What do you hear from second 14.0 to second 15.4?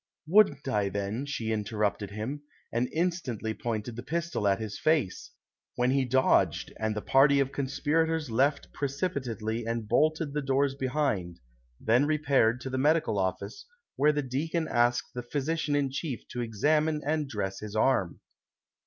the deacon asked the